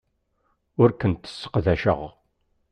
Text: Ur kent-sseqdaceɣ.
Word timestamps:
Ur 0.81 0.89
kent-sseqdaceɣ. 0.99 2.01